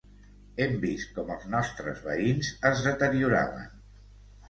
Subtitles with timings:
[0.63, 3.73] Hem vist com els nostres veïns es deterioraven.